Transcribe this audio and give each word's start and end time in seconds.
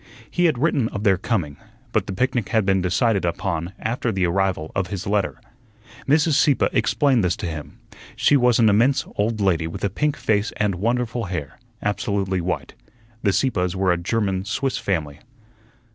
He 0.31 0.45
had 0.45 0.57
written 0.57 0.89
of 0.89 1.03
their 1.03 1.19
coming, 1.19 1.57
but 1.91 2.07
the 2.07 2.13
picnic 2.13 2.49
had 2.49 2.65
been 2.65 2.81
decided 2.81 3.23
upon 3.23 3.73
after 3.77 4.11
the 4.11 4.25
arrival 4.25 4.71
of 4.73 4.87
his 4.87 5.05
letter. 5.05 5.39
Mrs. 6.07 6.31
Sieppe 6.33 6.69
explained 6.73 7.23
this 7.23 7.35
to 7.35 7.45
him. 7.45 7.77
She 8.15 8.35
was 8.35 8.57
an 8.57 8.67
immense 8.67 9.05
old 9.15 9.39
lady 9.39 9.67
with 9.67 9.83
a 9.83 9.91
pink 9.91 10.17
face 10.17 10.51
and 10.57 10.73
wonderful 10.73 11.25
hair, 11.25 11.59
absolutely 11.83 12.41
white. 12.41 12.73
The 13.21 13.31
Sieppes 13.31 13.75
were 13.75 13.91
a 13.91 13.97
German 13.97 14.43
Swiss 14.43 14.79
family. 14.79 15.19